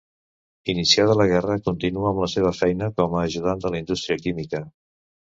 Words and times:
Iniciada 0.71 1.17
la 1.17 1.25
guerra 1.31 1.57
continua 1.67 2.07
amb 2.11 2.21
la 2.23 2.29
seva 2.35 2.51
feina 2.59 2.87
com 3.01 3.13
a 3.17 3.19
ajudant 3.27 3.61
en 3.71 3.75
la 3.77 3.83
indústria 3.83 4.17
química. 4.23 4.63